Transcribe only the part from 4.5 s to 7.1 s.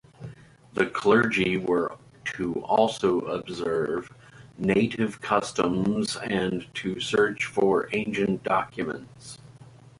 native customs and to